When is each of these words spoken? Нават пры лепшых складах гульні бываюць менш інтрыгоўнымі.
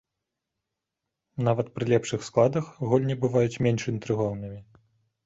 Нават 1.47 1.67
пры 1.75 1.83
лепшых 1.93 2.21
складах 2.29 2.71
гульні 2.89 3.15
бываюць 3.27 3.61
менш 3.67 3.81
інтрыгоўнымі. 3.93 4.59